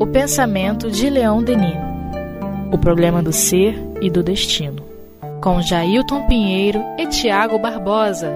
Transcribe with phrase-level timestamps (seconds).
[0.00, 1.76] O pensamento de Leão Denis.
[2.72, 4.82] O problema do ser e do destino.
[5.42, 8.32] Com Jailton Pinheiro e Tiago Barbosa.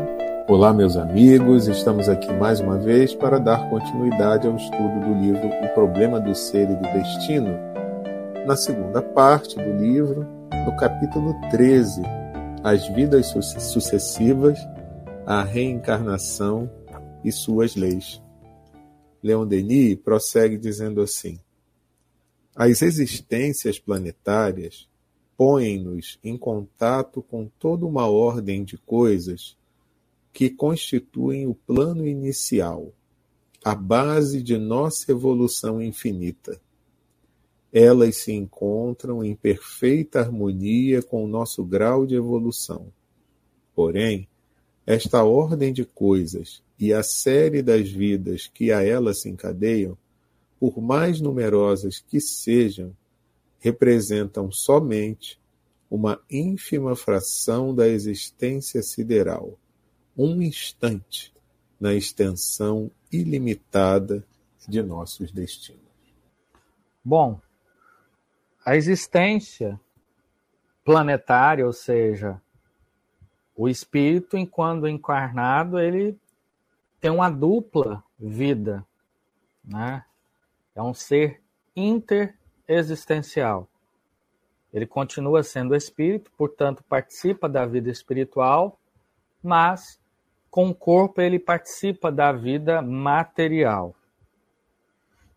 [0.47, 1.69] Olá, meus amigos.
[1.69, 6.35] Estamos aqui mais uma vez para dar continuidade ao estudo do livro O Problema do
[6.35, 7.59] Ser e do Destino,
[8.47, 10.27] na segunda parte do livro,
[10.67, 12.03] no capítulo 13,
[12.63, 13.29] As Vidas
[13.59, 14.59] Sucessivas,
[15.25, 16.69] a Reencarnação
[17.25, 18.21] e Suas Leis.
[19.23, 21.39] Leon Denis prossegue dizendo assim:
[22.55, 24.89] As existências planetárias
[25.37, 29.57] põem-nos em contato com toda uma ordem de coisas
[30.33, 32.93] que constituem o plano inicial,
[33.65, 36.61] a base de nossa evolução infinita.
[37.73, 42.93] Elas se encontram em perfeita harmonia com o nosso grau de evolução.
[43.75, 44.29] Porém,
[44.93, 49.97] esta ordem de coisas e a série das vidas que a ela se encadeiam,
[50.59, 52.93] por mais numerosas que sejam,
[53.61, 55.39] representam somente
[55.89, 59.57] uma ínfima fração da existência sideral,
[60.19, 61.33] um instante
[61.81, 64.27] na extensão ilimitada
[64.67, 65.81] de nossos destinos.
[67.05, 67.41] Bom,
[68.67, 69.81] a existência
[70.85, 72.43] planetária, ou seja,
[73.61, 76.19] o espírito, enquanto encarnado, ele
[76.99, 78.87] tem uma dupla vida,
[79.63, 80.03] né?
[80.75, 81.43] É um ser
[81.77, 83.69] interexistencial.
[84.73, 88.81] Ele continua sendo espírito, portanto participa da vida espiritual,
[89.43, 90.01] mas
[90.51, 93.95] com o corpo ele participa da vida material.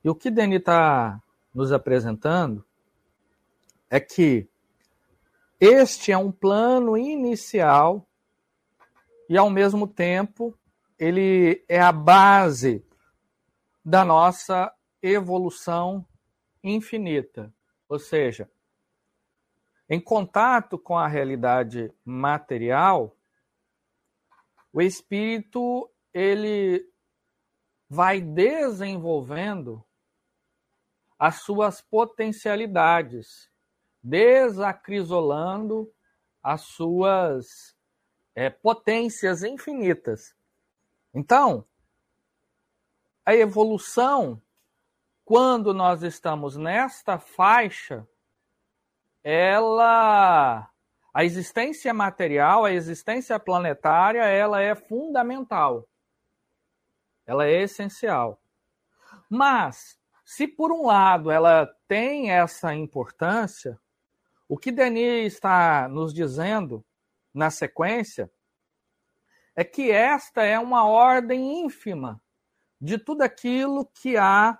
[0.01, 1.21] E o que Denis está
[1.53, 2.63] nos apresentando
[3.89, 4.47] é que
[5.59, 8.07] este é um plano inicial
[9.33, 10.55] e, ao mesmo tempo,
[10.95, 12.85] ele é a base
[13.83, 16.07] da nossa evolução
[16.63, 17.51] infinita.
[17.89, 18.47] Ou seja,
[19.89, 23.17] em contato com a realidade material,
[24.71, 26.87] o espírito ele
[27.89, 29.83] vai desenvolvendo
[31.17, 33.49] as suas potencialidades,
[34.03, 35.91] desacrisolando
[36.43, 37.72] as suas
[38.35, 40.35] é, potências infinitas.
[41.13, 41.65] Então,
[43.25, 44.41] a evolução,
[45.23, 48.07] quando nós estamos nesta faixa,
[49.23, 50.69] ela
[51.13, 55.87] a existência material, a existência planetária, ela é fundamental.
[57.25, 58.41] Ela é essencial.
[59.29, 63.79] Mas, se por um lado ela tem essa importância,
[64.49, 66.83] o que Denis está nos dizendo
[67.33, 68.31] na sequência
[69.55, 72.21] é que esta é uma ordem ínfima
[72.79, 74.59] de tudo aquilo que há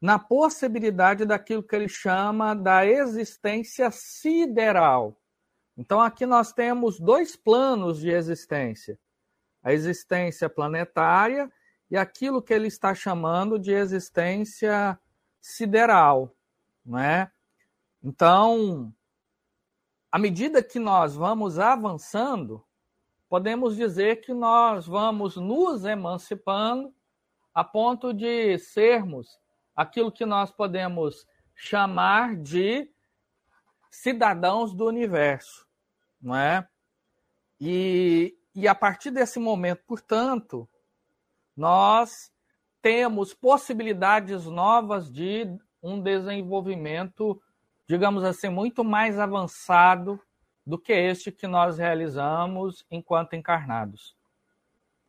[0.00, 5.20] na possibilidade daquilo que ele chama da existência sideral.
[5.76, 8.98] Então aqui nós temos dois planos de existência:
[9.62, 11.52] a existência planetária
[11.90, 14.98] e aquilo que ele está chamando de existência
[15.40, 16.36] sideral,
[16.84, 17.30] não é?
[18.02, 18.94] Então,
[20.10, 22.64] à medida que nós vamos avançando,
[23.28, 26.94] podemos dizer que nós vamos nos emancipando
[27.54, 29.38] a ponto de sermos
[29.76, 32.90] aquilo que nós podemos chamar de
[33.90, 35.66] cidadãos do universo,
[36.20, 36.66] não é?
[37.60, 40.68] E, e a partir desse momento, portanto,
[41.56, 42.32] nós
[42.80, 45.46] temos possibilidades novas de
[45.82, 47.40] um desenvolvimento
[47.88, 50.20] digamos assim, muito mais avançado
[50.66, 54.14] do que este que nós realizamos enquanto encarnados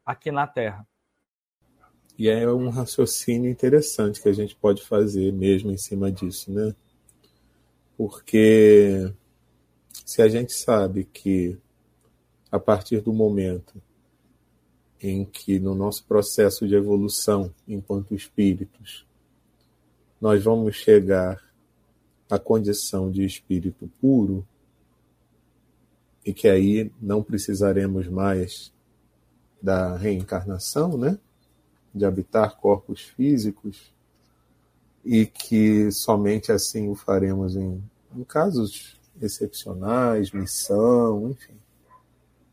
[0.05, 0.87] aqui na Terra.
[2.17, 6.73] E é um raciocínio interessante que a gente pode fazer mesmo em cima disso, né?
[7.97, 9.13] Porque
[10.05, 11.57] se a gente sabe que
[12.49, 13.81] a partir do momento
[15.01, 19.05] em que no nosso processo de evolução enquanto espíritos
[20.19, 21.48] nós vamos chegar
[22.29, 24.45] a condição de espírito puro
[26.25, 28.71] e que aí não precisaremos mais
[29.61, 31.17] da reencarnação, né?
[31.93, 33.91] De habitar corpos físicos
[35.03, 37.83] e que somente assim o faremos em,
[38.15, 41.55] em casos excepcionais, missão, enfim.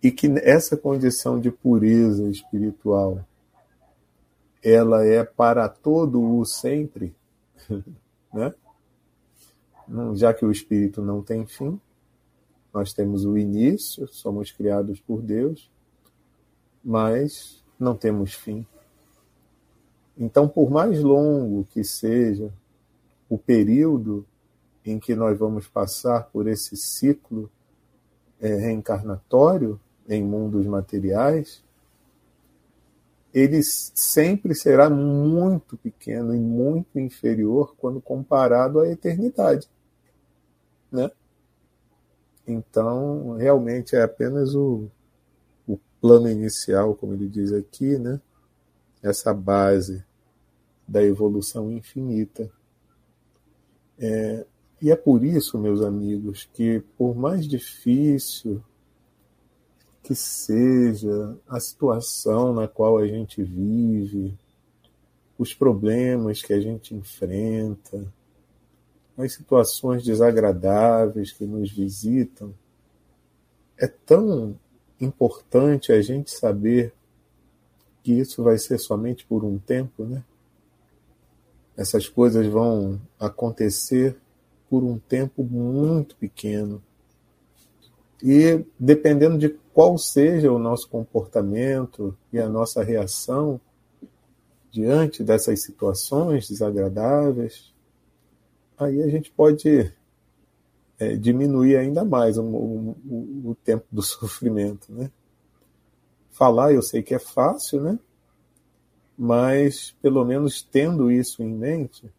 [0.03, 3.25] E que essa condição de pureza espiritual
[4.63, 7.15] ela é para todo o sempre,
[8.33, 8.55] né?
[10.15, 11.81] Já que o espírito não tem fim,
[12.73, 15.71] nós temos o início, somos criados por Deus,
[16.85, 18.67] mas não temos fim.
[20.19, 22.53] Então, por mais longo que seja
[23.29, 24.27] o período
[24.85, 27.51] em que nós vamos passar por esse ciclo
[28.41, 31.65] é, reencarnatório em mundos materiais,
[33.35, 39.69] ele sempre será muito pequeno e muito inferior quando comparado à eternidade,
[40.91, 41.11] né?
[42.47, 44.89] Então, realmente é apenas o,
[45.67, 48.21] o plano inicial, como ele diz aqui, né?
[49.03, 50.05] Essa base
[50.87, 52.51] da evolução infinita.
[53.99, 54.47] É,
[54.81, 58.63] e é por isso, meus amigos, que por mais difícil
[60.03, 64.39] que seja a situação na qual a gente vive,
[65.37, 68.07] os problemas que a gente enfrenta,
[69.17, 72.53] as situações desagradáveis que nos visitam,
[73.79, 74.59] é tão
[75.01, 76.93] importante a gente saber
[78.03, 80.23] que isso vai ser somente por um tempo, né?
[81.77, 84.17] Essas coisas vão acontecer
[84.69, 86.83] por um tempo muito pequeno.
[88.23, 93.61] E dependendo de qual seja o nosso comportamento e a nossa reação
[94.71, 97.75] diante dessas situações desagradáveis,
[98.79, 99.93] aí a gente pode
[100.99, 105.11] é, diminuir ainda mais o, o, o, tempo do sofrimento, né?
[106.31, 107.99] Falar eu sei que é fácil, né?
[109.17, 112.13] Mas pelo menos tendo isso em mente,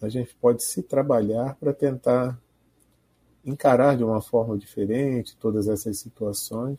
[0.00, 2.38] a gente pode se trabalhar para tentar
[3.44, 6.78] encarar de uma forma diferente todas essas situações,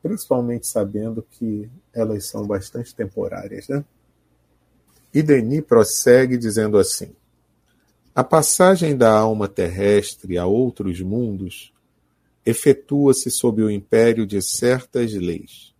[0.00, 3.84] principalmente sabendo que elas são bastante temporárias, né?
[5.12, 7.14] E Denis prossegue dizendo assim:
[8.14, 11.72] a passagem da alma terrestre a outros mundos
[12.44, 15.74] efetua-se sob o império de certas leis.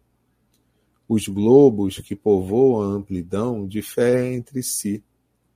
[1.08, 5.02] Os globos que povoam a amplidão diferem entre si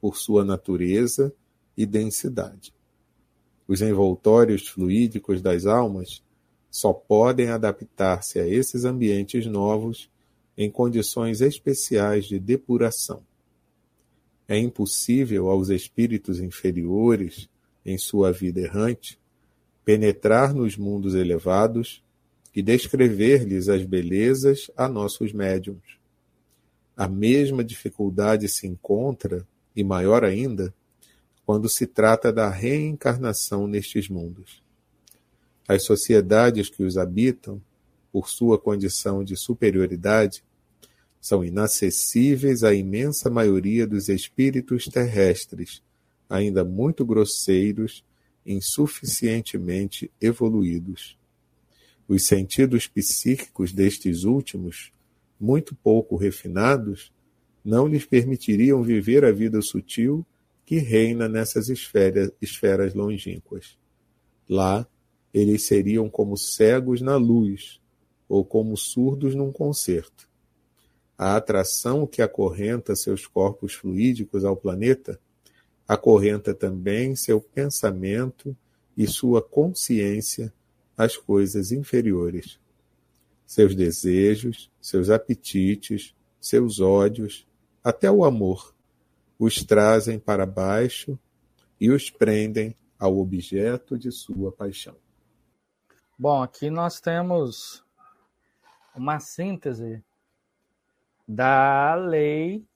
[0.01, 1.33] por sua natureza
[1.77, 2.75] e densidade.
[3.69, 6.23] Os envoltórios fluídicos das almas
[6.71, 10.11] só podem adaptar-se a esses ambientes novos
[10.57, 13.23] em condições especiais de depuração.
[14.53, 17.49] É impossível aos espíritos inferiores,
[17.87, 19.19] em sua vida errante,
[19.83, 22.05] penetrar nos mundos elevados
[22.55, 25.97] e descrever-lhes as belezas a nossos médiums.
[26.95, 30.75] A mesma dificuldade se encontra, e maior ainda,
[31.47, 34.63] quando se trata da reencarnação nestes mundos.
[35.67, 37.59] As sociedades que os habitam,
[38.13, 40.45] por sua condição de superioridade,
[41.23, 45.81] são inacessíveis à imensa maioria dos espíritos terrestres,
[46.29, 48.05] ainda muito grosseiros,
[48.45, 51.17] insuficientemente evoluídos.
[52.09, 54.91] Os sentidos psíquicos destes últimos,
[55.39, 57.13] muito pouco refinados,
[57.65, 60.27] não lhes permitiriam viver a vida sutil
[60.67, 63.79] que reina nessas esferas, esferas longínquas.
[64.49, 64.85] Lá,
[65.33, 67.81] eles seriam como cegos na luz,
[68.29, 70.32] ou como surdos num concerto
[71.23, 75.21] a atração que acorrenta seus corpos fluídicos ao planeta,
[75.87, 78.57] acorrenta também seu pensamento
[78.97, 80.53] e sua consciência
[80.97, 82.59] às coisas inferiores.
[83.47, 87.47] Seus desejos, seus apetites, seus ódios,
[87.85, 88.75] até o amor,
[89.39, 91.17] os trazem para baixo
[91.81, 94.97] e os prendem ao objeto de sua paixão.
[96.19, 97.85] Bom, aqui nós temos
[98.97, 100.03] uma síntese
[101.27, 102.67] da lei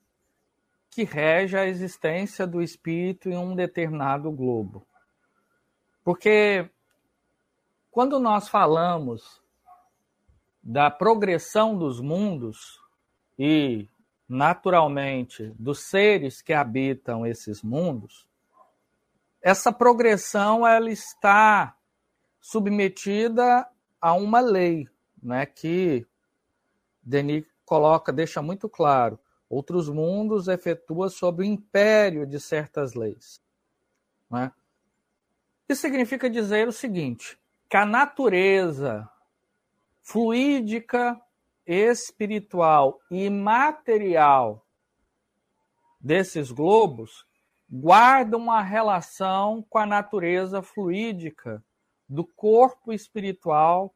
[0.90, 4.86] que rege a existência do espírito em um determinado globo.
[6.02, 6.70] Porque
[7.90, 9.42] quando nós falamos
[10.62, 12.80] da progressão dos mundos
[13.38, 13.88] e,
[14.28, 18.26] naturalmente, dos seres que habitam esses mundos,
[19.42, 21.76] essa progressão ela está
[22.40, 23.68] submetida
[24.00, 24.88] a uma lei,
[25.22, 26.06] né, que
[27.02, 29.18] Denis coloca, deixa muito claro,
[29.50, 33.42] outros mundos efetua sob o império de certas leis.
[34.30, 34.50] Né?
[35.68, 39.08] Isso significa dizer o seguinte, que a natureza
[40.00, 41.20] fluídica,
[41.66, 44.64] espiritual e material
[46.00, 47.26] desses globos
[47.68, 51.64] guarda uma relação com a natureza fluídica
[52.08, 53.95] do corpo espiritual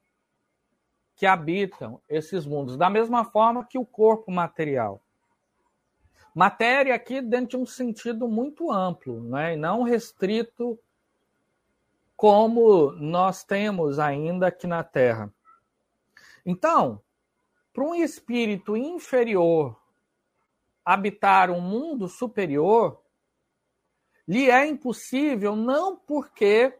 [1.20, 5.02] que habitam esses mundos, da mesma forma que o corpo material.
[6.34, 9.52] Matéria aqui dentro de um sentido muito amplo, né?
[9.52, 10.78] e não restrito
[12.16, 15.30] como nós temos ainda aqui na Terra.
[16.46, 17.02] Então,
[17.70, 19.78] para um espírito inferior
[20.82, 22.98] habitar um mundo superior,
[24.26, 26.74] lhe é impossível não porque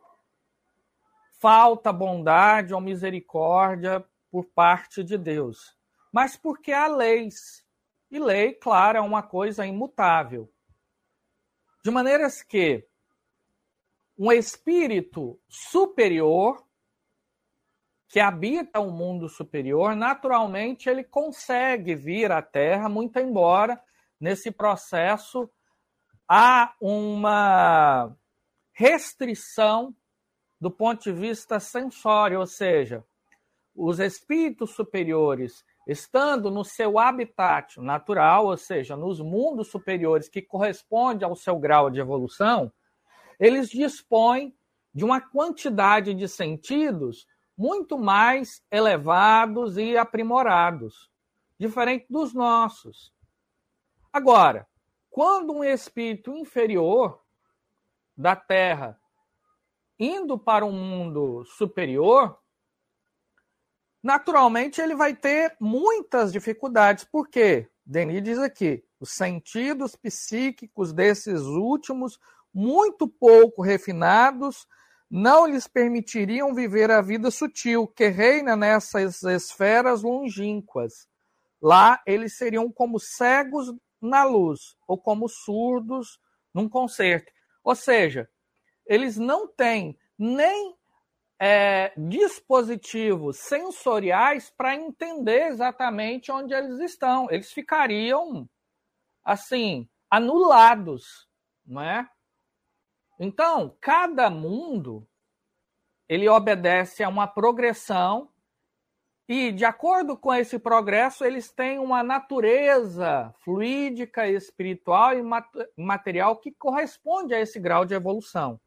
[1.38, 5.76] falta bondade ou misericórdia por parte de Deus,
[6.12, 7.64] mas porque há leis.
[8.10, 10.52] E lei, claro, é uma coisa imutável.
[11.84, 12.86] De maneiras que
[14.18, 16.64] um espírito superior
[18.08, 23.80] que habita um mundo superior, naturalmente ele consegue vir à Terra, muito embora
[24.18, 25.48] nesse processo
[26.28, 28.14] há uma
[28.72, 29.94] restrição
[30.60, 33.04] do ponto de vista sensório, ou seja,
[33.74, 41.24] os espíritos superiores, estando no seu habitat natural, ou seja, nos mundos superiores que corresponde
[41.24, 42.72] ao seu grau de evolução,
[43.38, 44.54] eles dispõem
[44.92, 51.10] de uma quantidade de sentidos muito mais elevados e aprimorados,
[51.58, 53.12] diferente dos nossos.
[54.12, 54.66] Agora,
[55.10, 57.20] quando um espírito inferior
[58.16, 58.98] da Terra
[59.98, 62.39] indo para um mundo superior,
[64.02, 67.04] naturalmente ele vai ter muitas dificuldades.
[67.04, 67.68] Por quê?
[67.84, 72.18] Denis diz aqui: os sentidos psíquicos desses últimos,
[72.52, 74.66] muito pouco refinados,
[75.10, 81.08] não lhes permitiriam viver a vida sutil que reina nessas esferas longínquas.
[81.60, 86.18] Lá eles seriam como cegos na luz ou como surdos
[86.54, 87.32] num concerto.
[87.62, 88.28] Ou seja,
[88.86, 90.74] eles não têm nem
[91.40, 97.30] é, dispositivos sensoriais para entender exatamente onde eles estão.
[97.30, 98.46] Eles ficariam,
[99.24, 101.26] assim, anulados,
[101.64, 102.06] não é?
[103.18, 105.08] Então, cada mundo
[106.06, 108.28] ele obedece a uma progressão
[109.26, 115.22] e, de acordo com esse progresso, eles têm uma natureza fluídica, espiritual e
[115.76, 118.60] material que corresponde a esse grau de evolução.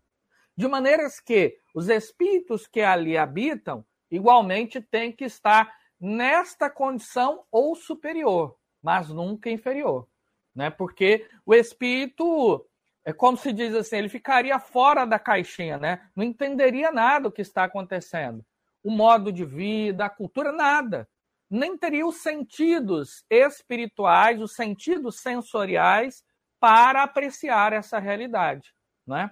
[0.55, 7.75] De maneiras que os espíritos que ali habitam, igualmente, têm que estar nesta condição ou
[7.75, 10.07] superior, mas nunca inferior.
[10.53, 10.69] Né?
[10.69, 12.65] Porque o espírito,
[13.03, 16.10] é como se diz assim, ele ficaria fora da caixinha, né?
[16.15, 18.45] não entenderia nada do que está acontecendo
[18.83, 21.07] o modo de vida, a cultura, nada.
[21.50, 26.24] Nem teria os sentidos espirituais, os sentidos sensoriais
[26.60, 28.74] para apreciar essa realidade,
[29.07, 29.31] né?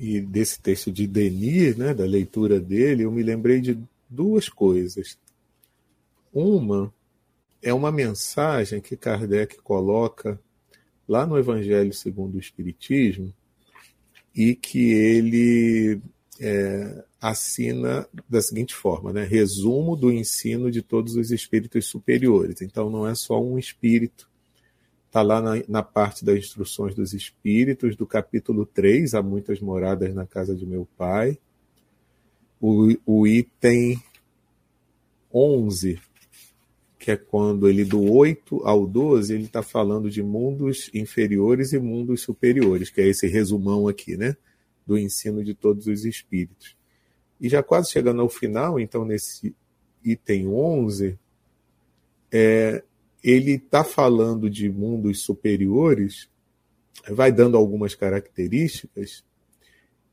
[0.00, 3.76] E desse texto de Denis, né, da leitura dele, eu me lembrei de
[4.08, 5.18] duas coisas.
[6.32, 6.94] Uma
[7.60, 10.38] é uma mensagem que Kardec coloca
[11.08, 13.34] lá no Evangelho segundo o Espiritismo
[14.32, 16.00] e que ele
[16.38, 19.24] é, assina da seguinte forma, né?
[19.24, 22.62] Resumo do ensino de todos os espíritos superiores.
[22.62, 24.27] Então não é só um espírito.
[25.08, 30.14] Está lá na, na, parte das instruções dos espíritos, do capítulo 3, há muitas moradas
[30.14, 31.38] na casa de meu pai.
[32.60, 34.02] O, o item
[35.32, 35.98] 11,
[36.98, 41.78] que é quando ele do 8 ao 12, ele está falando de mundos inferiores e
[41.78, 44.36] mundos superiores, que é esse resumão aqui, né?
[44.86, 46.76] Do ensino de todos os espíritos.
[47.40, 49.54] E já quase chegando ao final, então, nesse
[50.04, 51.18] item 11,
[52.30, 52.84] é,
[53.22, 56.28] ele está falando de mundos superiores,
[57.08, 59.24] vai dando algumas características,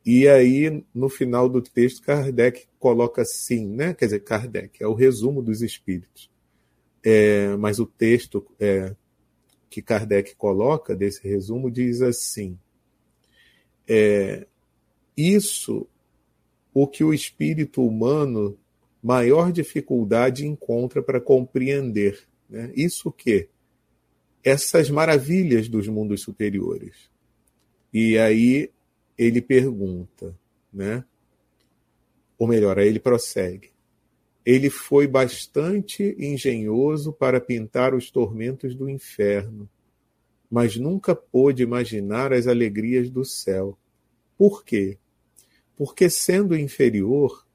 [0.05, 3.91] e aí, no final do texto, Kardec coloca assim, né?
[3.95, 6.29] Quer dizer, Kardec é o resumo dos espíritos.
[7.03, 8.95] É, mas o texto é,
[9.67, 12.57] que Kardec coloca desse resumo diz assim:
[13.87, 14.45] é,
[15.17, 15.87] isso
[16.73, 18.57] o que o espírito humano
[19.01, 22.27] maior dificuldade encontra para compreender.
[22.55, 22.71] Né?
[22.75, 23.49] Isso que?
[24.43, 27.09] Essas maravilhas dos mundos superiores.
[27.91, 28.71] E aí
[29.17, 30.37] ele pergunta,
[30.71, 31.03] né?
[32.37, 33.71] ou melhor, aí ele prossegue.
[34.45, 39.67] Ele foi bastante engenhoso para pintar os tormentos do inferno,
[40.49, 43.77] mas nunca pôde imaginar as alegrias do céu.
[44.37, 44.97] Por quê?
[45.75, 47.45] porque, sendo inferior,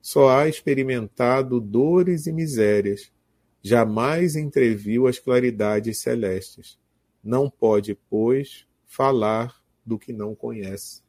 [0.00, 3.12] só há experimentado dores e misérias,
[3.64, 6.78] jamais entreviu as claridades celestes.
[7.22, 11.02] Não pode, pois, falar do que não conhece.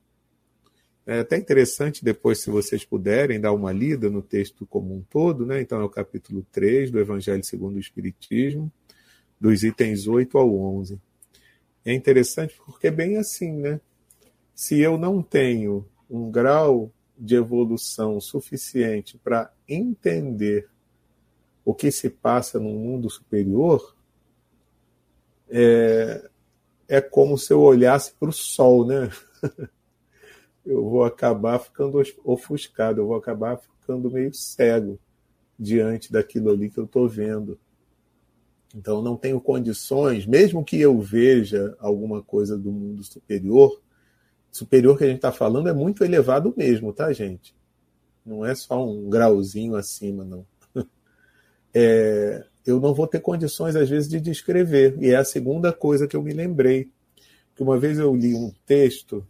[1.05, 5.45] É até interessante depois, se vocês puderem, dar uma lida no texto como um todo,
[5.45, 5.61] né?
[5.61, 8.71] Então é o capítulo 3 do Evangelho segundo o Espiritismo,
[9.39, 10.97] dos itens 8 ao 11.
[11.83, 13.81] É interessante porque é bem assim, né?
[14.55, 20.69] Se eu não tenho um grau de evolução suficiente para entender
[21.65, 23.95] o que se passa no mundo superior,
[25.49, 26.29] é,
[26.87, 29.09] é como se eu olhasse para o sol, né?
[30.63, 34.99] eu vou acabar ficando ofuscado, eu vou acabar ficando meio cego
[35.57, 37.59] diante daquilo ali que eu estou vendo.
[38.75, 43.81] Então, não tenho condições, mesmo que eu veja alguma coisa do mundo superior,
[44.51, 47.55] superior que a gente está falando é muito elevado mesmo, tá, gente?
[48.25, 50.45] Não é só um grauzinho acima, não.
[51.77, 54.97] É, eu não vou ter condições, às vezes, de descrever.
[55.01, 56.89] E é a segunda coisa que eu me lembrei.
[57.53, 59.27] Que uma vez eu li um texto,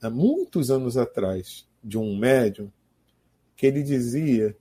[0.00, 2.70] há muitos anos atrás, de um médium,
[3.56, 4.54] que ele dizia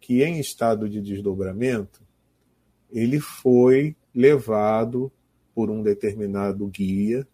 [0.00, 2.02] que em estado de desdobramento,
[2.90, 5.12] ele foi levado
[5.54, 7.26] por um determinado guia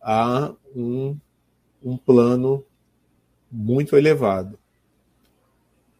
[0.00, 1.16] a um,
[1.82, 2.64] um plano
[3.50, 4.58] muito elevado.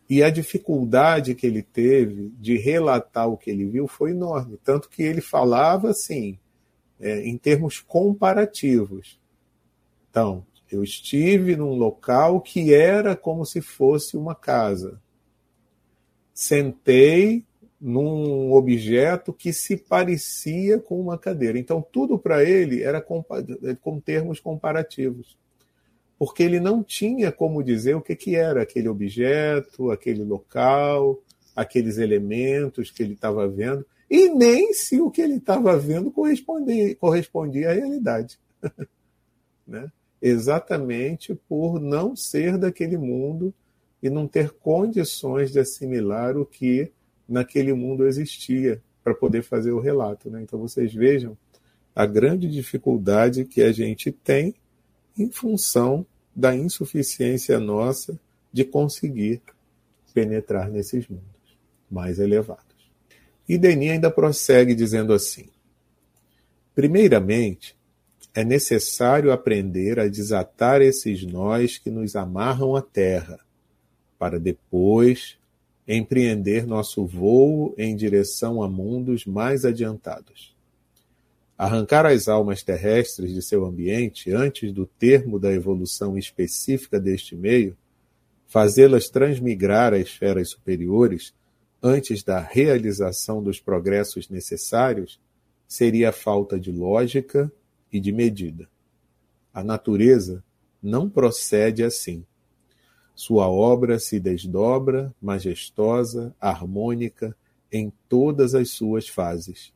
[0.08, 4.58] E a dificuldade que ele teve de relatar o que ele viu foi enorme.
[4.62, 6.38] Tanto que ele falava assim,
[7.00, 9.20] é, em termos comparativos.
[10.08, 15.00] Então, eu estive num local que era como se fosse uma casa.
[16.32, 17.44] Sentei
[17.80, 21.58] num objeto que se parecia com uma cadeira.
[21.58, 23.24] Então, tudo para ele era com,
[23.80, 25.36] com termos comparativos
[26.18, 31.22] porque ele não tinha como dizer o que, que era aquele objeto, aquele local,
[31.54, 36.94] aqueles elementos que ele estava vendo, e nem se o que ele estava vendo correspondia,
[36.96, 38.38] correspondia à realidade.
[39.66, 39.90] né?
[40.22, 43.52] Exatamente por não ser daquele mundo
[44.02, 46.92] e não ter condições de assimilar o que
[47.28, 50.30] naquele mundo existia para poder fazer o relato.
[50.30, 50.42] Né?
[50.42, 51.36] Então vocês vejam
[51.94, 54.54] a grande dificuldade que a gente tem
[55.18, 58.18] em função da insuficiência nossa
[58.52, 59.40] de conseguir
[60.12, 61.24] penetrar nesses mundos
[61.90, 62.64] mais elevados.
[63.48, 65.48] E Denis ainda prossegue dizendo assim:
[66.74, 67.76] Primeiramente,
[68.34, 73.38] é necessário aprender a desatar esses nós que nos amarram à terra,
[74.18, 75.38] para depois
[75.86, 80.55] empreender nosso voo em direção a mundos mais adiantados.
[81.58, 87.74] Arrancar as almas terrestres de seu ambiente antes do termo da evolução específica deste meio,
[88.46, 91.34] fazê-las transmigrar às esferas superiores
[91.82, 95.18] antes da realização dos progressos necessários,
[95.66, 97.50] seria falta de lógica
[97.90, 98.68] e de medida.
[99.52, 100.44] A natureza
[100.82, 102.22] não procede assim.
[103.14, 107.34] Sua obra se desdobra, majestosa, harmônica,
[107.72, 109.74] em todas as suas fases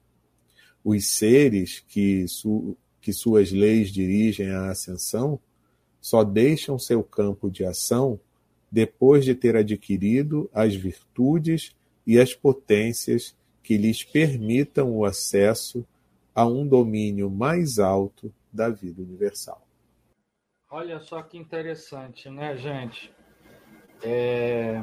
[0.84, 5.38] os seres que, su, que suas leis dirigem à ascensão
[6.00, 8.18] só deixam seu campo de ação
[8.70, 15.86] depois de ter adquirido as virtudes e as potências que lhes permitam o acesso
[16.34, 19.66] a um domínio mais alto da vida universal.
[20.70, 23.12] Olha só que interessante, né, gente?
[24.02, 24.82] É...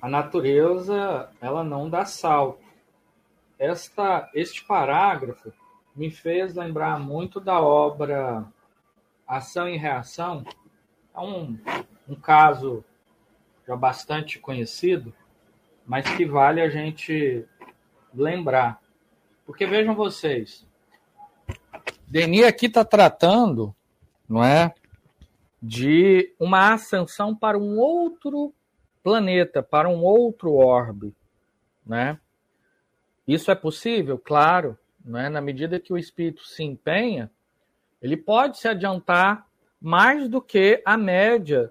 [0.00, 2.63] A natureza, ela não dá salto
[3.64, 5.52] esta, este parágrafo
[5.94, 8.44] me fez lembrar muito da obra
[9.26, 10.44] Ação e Reação.
[11.14, 11.58] É um,
[12.08, 12.84] um caso
[13.66, 15.14] já bastante conhecido,
[15.86, 17.46] mas que vale a gente
[18.12, 18.80] lembrar.
[19.46, 20.66] Porque vejam vocês,
[22.06, 23.74] Denis aqui está tratando,
[24.28, 24.74] não é,
[25.60, 28.54] de uma ascensão para um outro
[29.02, 31.14] planeta, para um outro orbe,
[31.84, 32.18] né?
[33.26, 34.18] Isso é possível?
[34.18, 34.78] Claro.
[35.04, 35.28] Né?
[35.28, 37.30] Na medida que o espírito se empenha,
[38.00, 39.46] ele pode se adiantar
[39.80, 41.70] mais do que a média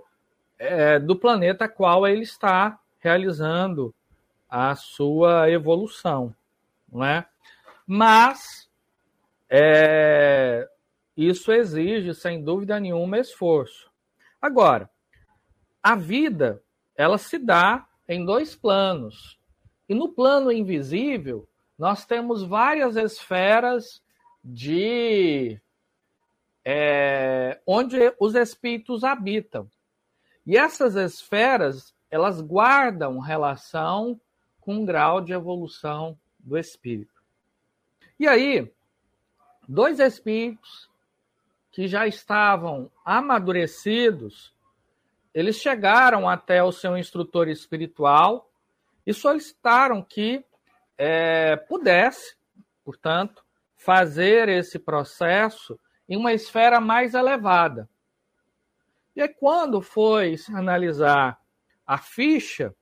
[0.57, 3.93] é, do planeta qual ele está realizando
[4.49, 6.33] a sua evolução.
[6.91, 7.25] Não é?
[7.85, 8.69] Mas
[9.49, 10.67] é,
[11.17, 13.91] isso exige, sem dúvida nenhuma, esforço.
[14.41, 14.89] Agora,
[15.81, 16.61] a vida
[16.95, 19.39] ela se dá em dois planos.
[19.87, 24.01] E no plano invisível, nós temos várias esferas
[24.43, 25.59] de
[26.63, 29.69] é, onde os espíritos habitam.
[30.45, 34.19] E essas esferas, elas guardam relação
[34.59, 37.21] com o grau de evolução do espírito.
[38.19, 38.71] E aí,
[39.67, 40.89] dois espíritos
[41.71, 44.53] que já estavam amadurecidos,
[45.33, 48.49] eles chegaram até o seu instrutor espiritual
[49.05, 50.43] e solicitaram que
[50.97, 52.35] é, pudesse,
[52.83, 53.43] portanto,
[53.75, 57.89] fazer esse processo em uma esfera mais elevada.
[59.15, 61.39] E aí, quando foi analisar
[61.85, 62.73] a ficha,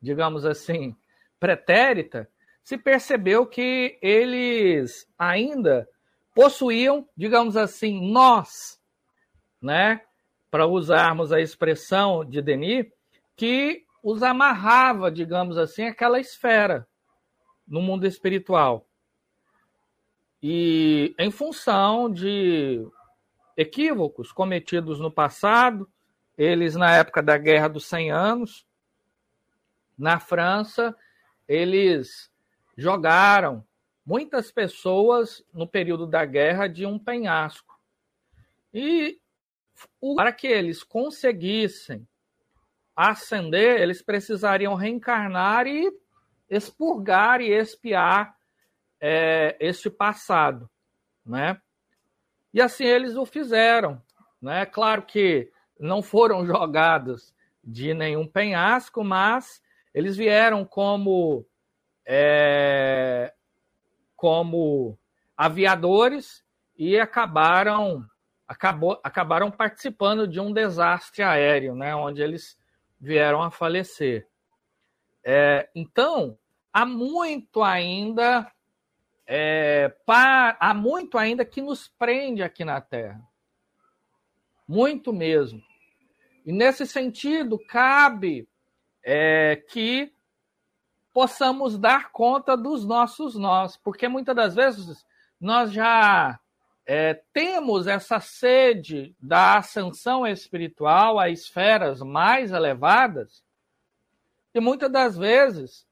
[0.00, 0.96] digamos assim,
[1.38, 2.28] pretérita,
[2.62, 5.88] se percebeu que eles ainda
[6.34, 8.80] possuíam, digamos assim, nós,
[9.60, 10.02] né?
[10.50, 12.86] Para usarmos a expressão de Denis,
[13.36, 16.88] que os amarrava, digamos assim, aquela esfera
[17.66, 18.86] no mundo espiritual.
[20.42, 22.84] E em função de
[23.56, 25.88] equívocos cometidos no passado,
[26.36, 28.66] eles na época da Guerra dos 100 Anos,
[29.96, 30.96] na França,
[31.46, 32.32] eles
[32.76, 33.64] jogaram
[34.04, 37.78] muitas pessoas no período da guerra de um penhasco.
[38.74, 39.20] E
[40.16, 42.06] para que eles conseguissem
[42.94, 45.90] ascender, eles precisariam reencarnar e
[46.48, 48.36] expurgar e expiar
[49.00, 50.68] é, este passado,
[51.24, 51.60] né?
[52.52, 54.00] E assim eles o fizeram,
[54.40, 54.66] né?
[54.66, 55.50] Claro que
[55.80, 59.62] não foram jogados de nenhum penhasco, mas
[59.94, 61.46] eles vieram como
[62.06, 63.32] é,
[64.16, 64.98] como
[65.36, 66.44] aviadores
[66.76, 68.04] e acabaram
[68.46, 72.58] acabou, acabaram participando de um desastre aéreo, né, onde eles
[73.02, 74.28] vieram a falecer.
[75.24, 76.38] É, então
[76.72, 78.50] há muito ainda
[79.26, 83.20] é, pa, há muito ainda que nos prende aqui na Terra,
[84.66, 85.60] muito mesmo.
[86.46, 88.48] E nesse sentido cabe
[89.04, 90.12] é, que
[91.12, 95.04] possamos dar conta dos nossos nós, porque muitas das vezes
[95.40, 96.38] nós já
[96.86, 103.44] é, temos essa sede da ascensão espiritual a esferas mais elevadas,
[104.54, 105.86] e muitas das vezes,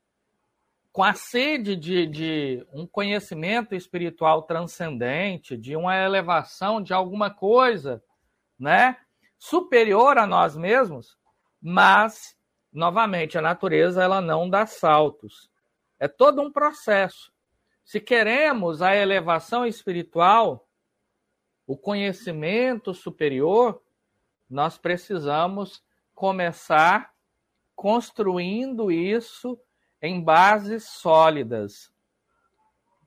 [0.93, 8.03] com a sede de, de um conhecimento espiritual transcendente, de uma elevação de alguma coisa,
[8.59, 8.99] né,
[9.39, 11.17] superior a nós mesmos,
[11.63, 12.37] mas
[12.73, 15.51] novamente, a natureza ela não dá saltos.
[15.99, 17.33] É todo um processo.
[17.85, 20.69] Se queremos a elevação espiritual,
[21.71, 23.81] o conhecimento superior,
[24.51, 25.81] nós precisamos
[26.13, 27.15] começar
[27.77, 29.57] construindo isso
[30.03, 31.93] em bases sólidas,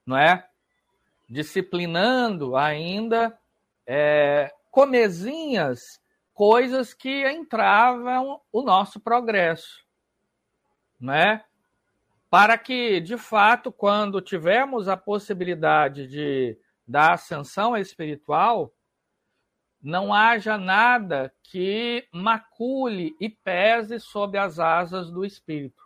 [0.06, 0.48] não é?
[1.28, 3.38] Disciplinando ainda
[3.86, 6.02] é, comezinhas
[6.34, 9.86] coisas que entravam o nosso progresso,
[10.98, 11.44] né?
[12.30, 18.74] Para que, de fato, quando tivermos a possibilidade de da ascensão espiritual,
[19.82, 25.84] não haja nada que macule e pese sob as asas do espírito.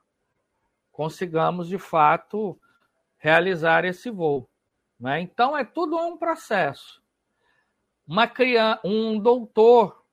[0.92, 2.60] Consigamos, de fato,
[3.18, 4.50] realizar esse voo.
[5.00, 5.22] Né?
[5.22, 7.02] Então, é tudo um processo.
[8.06, 10.06] Uma criança, um doutor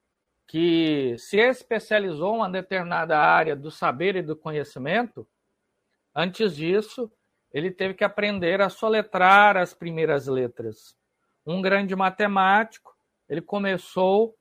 [0.46, 5.26] que se especializou em uma determinada área do saber e do conhecimento,
[6.14, 7.10] antes disso,
[7.54, 10.98] ele teve que aprender a soletrar as primeiras letras.
[11.46, 12.96] Um grande matemático,
[13.28, 14.36] ele começou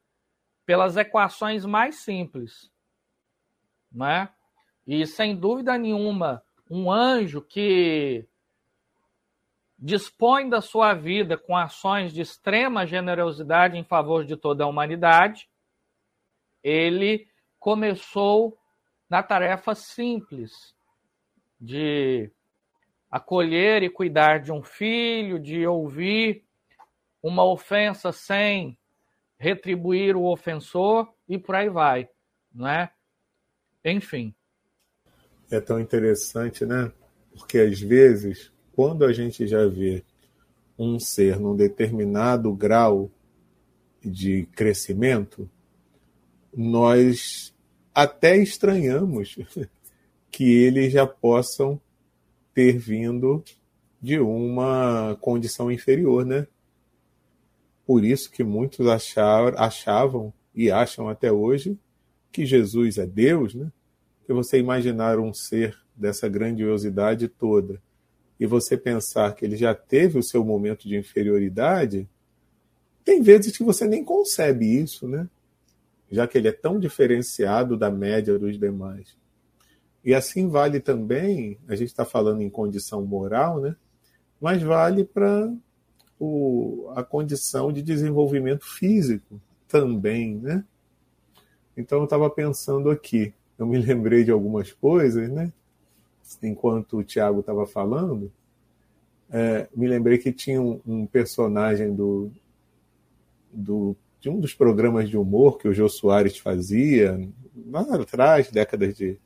[0.65, 2.71] pelas equações mais simples,
[3.91, 4.29] né?
[4.87, 8.27] E sem dúvida nenhuma, um anjo que
[9.77, 15.47] dispõe da sua vida com ações de extrema generosidade em favor de toda a humanidade,
[16.63, 17.27] ele
[17.59, 18.57] começou
[19.07, 20.75] na tarefa simples
[21.59, 22.31] de
[23.13, 26.43] acolher e cuidar de um filho, de ouvir
[27.21, 28.75] uma ofensa sem
[29.37, 32.09] retribuir o ofensor e por aí vai,
[32.51, 32.91] não é?
[33.85, 34.33] Enfim.
[35.51, 36.91] É tão interessante, né?
[37.37, 40.03] Porque às vezes, quando a gente já vê
[40.75, 43.11] um ser num determinado grau
[44.03, 45.47] de crescimento,
[46.51, 47.53] nós
[47.93, 49.37] até estranhamos
[50.31, 51.79] que eles já possam
[52.53, 53.43] ter vindo
[54.01, 56.47] de uma condição inferior, né?
[57.85, 61.77] Por isso que muitos achavam, achavam e acham até hoje
[62.31, 63.71] que Jesus é Deus, né?
[64.25, 67.81] Que você imaginar um ser dessa grandiosidade toda
[68.39, 72.09] e você pensar que ele já teve o seu momento de inferioridade,
[73.03, 75.29] tem vezes que você nem concebe isso, né?
[76.13, 79.17] já que ele é tão diferenciado da média dos demais.
[80.03, 83.75] E assim vale também, a gente está falando em condição moral, né?
[84.39, 85.51] mas vale para
[86.95, 90.35] a condição de desenvolvimento físico também.
[90.35, 90.63] Né?
[91.77, 95.51] Então eu estava pensando aqui, eu me lembrei de algumas coisas, né?
[96.41, 98.31] enquanto o Tiago estava falando,
[99.31, 102.31] é, me lembrei que tinha um, um personagem do,
[103.51, 107.29] do de um dos programas de humor que o Jô Soares fazia,
[107.67, 109.17] lá atrás, décadas de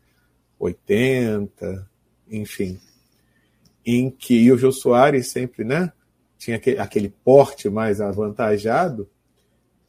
[0.59, 1.89] 80,
[2.29, 2.79] enfim.
[3.85, 5.93] em que o Jô Soares sempre, né,
[6.37, 9.09] tinha aquele porte mais avantajado,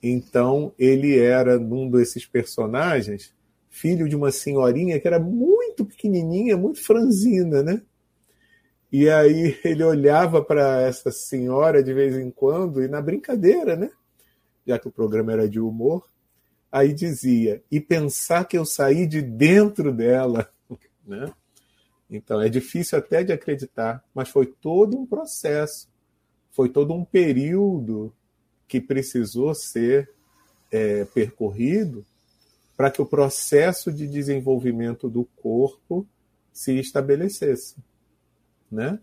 [0.02, 3.34] então ele era num desses personagens
[3.70, 7.82] filho de uma senhorinha que era muito pequenininha, muito franzina, né?
[8.90, 13.90] E aí ele olhava para essa senhora de vez em quando e na brincadeira, né?
[14.66, 16.08] Já que o programa era de humor,
[16.72, 20.50] aí dizia: "E pensar que eu saí de dentro dela",
[21.08, 21.32] né?
[22.10, 25.88] Então é difícil até de acreditar, mas foi todo um processo,
[26.52, 28.12] foi todo um período
[28.66, 30.10] que precisou ser
[30.70, 32.04] é, percorrido
[32.76, 36.06] para que o processo de desenvolvimento do corpo
[36.52, 37.76] se estabelecesse,
[38.70, 39.00] né?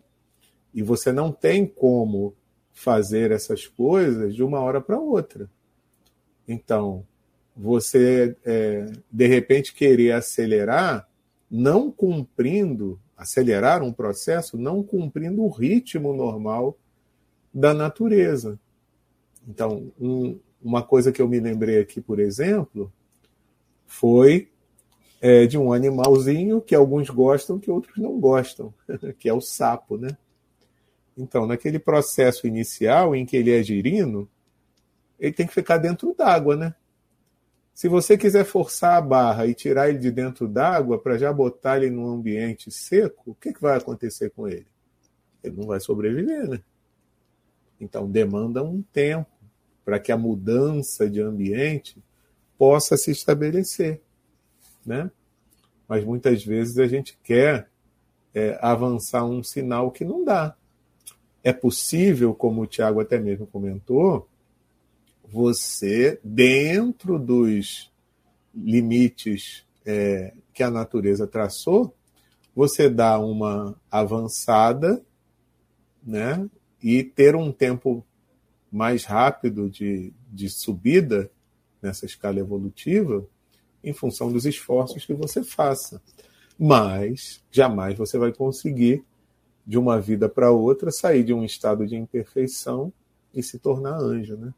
[0.74, 2.36] E você não tem como
[2.74, 5.50] fazer essas coisas de uma hora para outra.
[6.48, 7.06] Então,
[7.56, 11.10] você é, de repente querer acelerar,
[11.56, 16.78] não cumprindo, acelerar um processo, não cumprindo o ritmo normal
[17.54, 18.60] da natureza.
[19.48, 22.91] Então, um, uma coisa que eu me lembrei aqui, por exemplo,
[23.88, 24.50] foi
[25.22, 28.74] é, de um animalzinho que alguns gostam, que outros não gostam,
[29.18, 30.18] que é o sapo, né?
[31.18, 34.28] Então, naquele processo inicial em que ele é girino,
[35.18, 36.76] ele tem que ficar dentro d'água, né?
[37.76, 41.76] Se você quiser forçar a barra e tirar ele de dentro d'água para já botar
[41.76, 44.66] ele num ambiente seco, o que, que vai acontecer com ele?
[45.44, 46.62] Ele não vai sobreviver, né?
[47.78, 49.30] Então demanda um tempo
[49.84, 52.02] para que a mudança de ambiente
[52.58, 54.02] possa se estabelecer,
[54.86, 55.12] né?
[55.86, 57.70] Mas muitas vezes a gente quer
[58.34, 60.56] é, avançar um sinal que não dá.
[61.44, 64.30] É possível, como o Tiago até mesmo comentou,
[65.36, 67.91] você, dentro dos
[68.56, 71.93] limites é, que a natureza traçou,
[72.56, 75.04] você dá uma avançada,
[76.02, 76.50] né?
[76.82, 78.02] E ter um tempo
[78.71, 81.30] mais rápido de, de subida
[81.82, 83.28] nessa escala evolutiva
[83.84, 86.02] em função dos esforços que você faça.
[86.58, 89.04] Mas jamais você vai conseguir,
[89.67, 92.93] de uma vida para outra, sair de um estado de imperfeição
[93.34, 94.38] e se tornar anjo.
[94.38, 94.54] Né?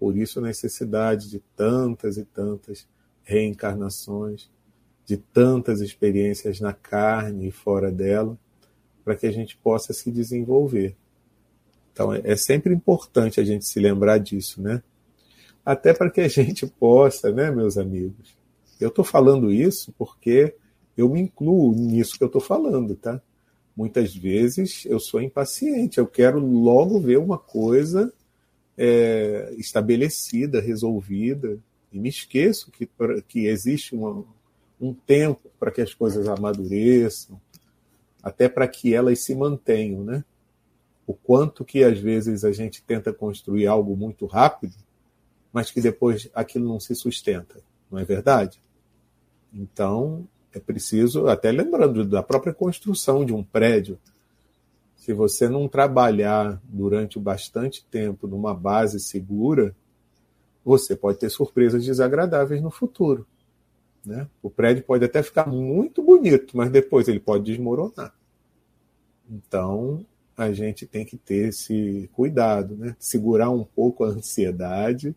[0.00, 2.88] Por isso a necessidade de tantas e tantas
[3.22, 4.50] reencarnações,
[5.06, 8.36] de tantas experiências na carne e fora dela,
[9.04, 10.96] para que a gente possa se desenvolver.
[11.92, 14.82] Então é sempre importante a gente se lembrar disso, né?
[15.64, 18.36] até para que a gente possa, né, meus amigos?
[18.80, 20.54] Eu estou falando isso porque
[20.96, 23.20] eu me incluo nisso que eu estou falando, tá?
[23.76, 28.12] Muitas vezes eu sou impaciente, eu quero logo ver uma coisa
[28.82, 31.58] é, estabelecida, resolvida,
[31.92, 32.88] e me esqueço que,
[33.28, 34.24] que existe uma,
[34.80, 37.38] um tempo para que as coisas amadureçam,
[38.22, 40.24] até para que elas se mantenham, né?
[41.06, 44.74] O quanto que às vezes a gente tenta construir algo muito rápido
[45.52, 48.62] mas que depois aquilo não se sustenta, não é verdade?
[49.52, 53.98] Então, é preciso, até lembrando da própria construção de um prédio,
[55.00, 59.74] se você não trabalhar durante bastante tempo numa base segura,
[60.62, 63.26] você pode ter surpresas desagradáveis no futuro.
[64.04, 64.28] Né?
[64.42, 68.14] O prédio pode até ficar muito bonito, mas depois ele pode desmoronar.
[69.28, 70.04] Então,
[70.36, 72.94] a gente tem que ter esse cuidado, né?
[72.98, 75.16] segurar um pouco a ansiedade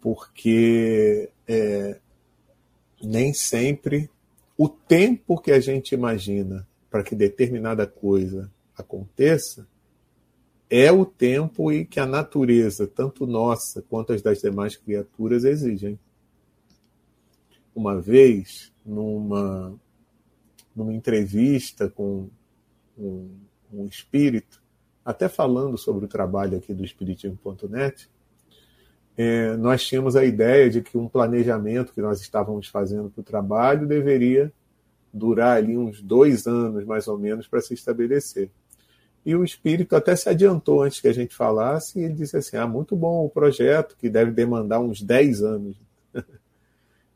[0.00, 1.98] porque é,
[3.02, 4.08] nem sempre
[4.56, 9.66] o tempo que a gente imagina para que determinada coisa aconteça
[10.70, 15.98] é o tempo em que a natureza, tanto nossa quanto as das demais criaturas, exigem.
[17.74, 19.74] Uma vez, numa,
[20.74, 22.28] numa entrevista com
[22.96, 23.30] um,
[23.72, 24.62] um espírito,
[25.04, 28.08] até falando sobre o trabalho aqui do Espiritismo.net,
[29.16, 33.24] é, nós tínhamos a ideia de que um planejamento que nós estávamos fazendo para o
[33.24, 34.52] trabalho deveria
[35.12, 38.50] durar ali uns dois anos, mais ou menos, para se estabelecer.
[39.24, 42.56] E o espírito até se adiantou antes que a gente falasse e ele disse assim:
[42.56, 45.76] ah, muito bom o projeto, que deve demandar uns 10 anos.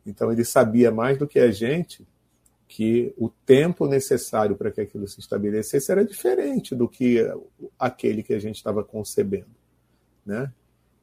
[0.05, 2.05] então ele sabia mais do que a gente
[2.67, 7.19] que o tempo necessário para que aquilo se estabelecesse era diferente do que
[7.77, 9.55] aquele que a gente estava concebendo.
[10.25, 10.51] Né?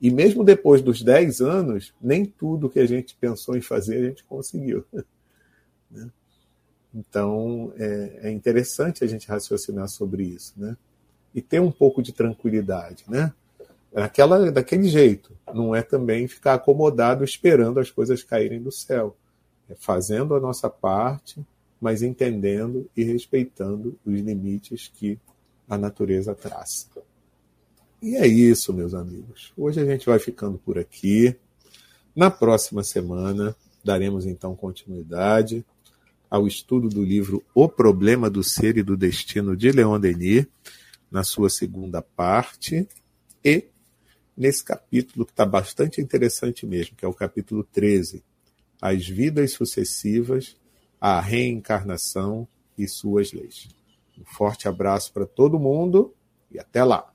[0.00, 4.08] E mesmo depois dos 10 anos, nem tudo que a gente pensou em fazer a
[4.08, 4.84] gente conseguiu.
[5.90, 6.10] Né?
[6.94, 10.74] Então, é, é, interessante a gente raciocinar sobre isso, né?
[11.34, 13.32] E ter um pouco de tranquilidade, né?
[14.52, 15.32] Daquele jeito.
[15.52, 19.16] Não é também ficar acomodado esperando as coisas caírem do céu.
[19.68, 21.44] É fazendo a nossa parte,
[21.80, 25.18] mas entendendo e respeitando os limites que
[25.68, 26.88] a natureza traz.
[28.00, 29.52] E é isso, meus amigos.
[29.56, 31.36] Hoje a gente vai ficando por aqui.
[32.14, 35.64] Na próxima semana, daremos então continuidade
[36.28, 40.46] ao estudo do livro O Problema do Ser e do Destino de Leon Denis,
[41.12, 42.88] na sua segunda parte,
[43.44, 43.68] e
[44.34, 48.24] nesse capítulo que está bastante interessante mesmo, que é o capítulo 13,
[48.80, 50.56] As Vidas Sucessivas,
[50.98, 52.48] a Reencarnação
[52.78, 53.68] e Suas Leis.
[54.18, 56.14] Um forte abraço para todo mundo
[56.50, 57.11] e até lá!